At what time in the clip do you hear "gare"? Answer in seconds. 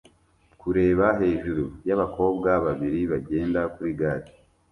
3.99-4.29